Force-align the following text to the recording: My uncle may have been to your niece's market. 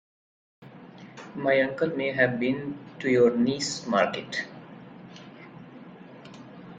My 1.35 1.61
uncle 1.61 1.95
may 1.95 2.11
have 2.11 2.39
been 2.39 2.75
to 3.01 3.11
your 3.11 3.37
niece's 3.37 3.85
market. 3.85 4.45